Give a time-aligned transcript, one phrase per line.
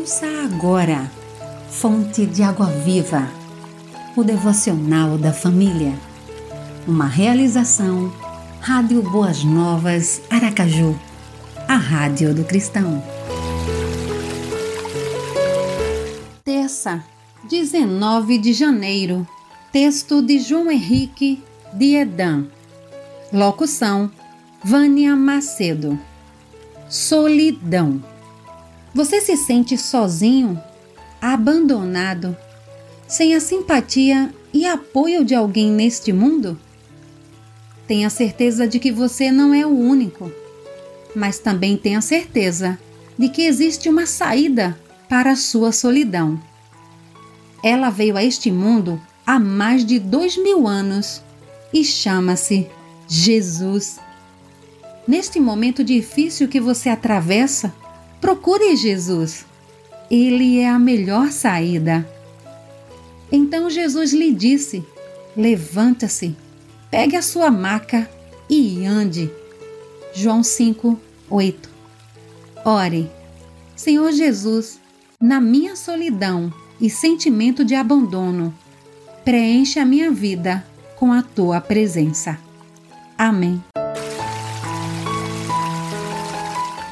[0.00, 1.12] Ouça agora,
[1.68, 3.28] Fonte de Água Viva,
[4.16, 5.92] o devocional da família.
[6.88, 8.10] Uma realização,
[8.62, 10.98] Rádio Boas Novas, Aracaju,
[11.68, 13.04] a Rádio do Cristão.
[16.42, 17.04] Terça,
[17.50, 19.28] 19 de janeiro,
[19.70, 21.44] texto de João Henrique
[21.74, 22.46] de Edan.
[23.30, 24.10] Locução,
[24.64, 25.98] Vânia Macedo.
[26.88, 28.02] Solidão.
[28.92, 30.60] Você se sente sozinho,
[31.20, 32.36] abandonado,
[33.06, 36.58] sem a simpatia e apoio de alguém neste mundo?
[37.86, 40.30] Tenha certeza de que você não é o único,
[41.14, 42.78] mas também tenha certeza
[43.16, 46.40] de que existe uma saída para a sua solidão.
[47.62, 51.22] Ela veio a este mundo há mais de dois mil anos
[51.72, 52.66] e chama-se
[53.06, 54.00] Jesus.
[55.06, 57.74] Neste momento difícil que você atravessa,
[58.20, 59.46] Procure Jesus.
[60.10, 62.06] Ele é a melhor saída.
[63.32, 64.84] Então Jesus lhe disse:
[65.36, 66.36] Levanta-se,
[66.90, 68.08] pegue a sua maca
[68.48, 69.30] e ande.
[70.12, 70.98] João 5,
[71.30, 71.70] 8.
[72.64, 73.10] Ore,
[73.76, 74.80] Senhor Jesus,
[75.20, 78.52] na minha solidão e sentimento de abandono,
[79.24, 80.64] preenche a minha vida
[80.96, 82.38] com a tua presença.
[83.16, 83.62] Amém.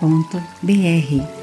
[0.00, 1.39] www.radiocultura.br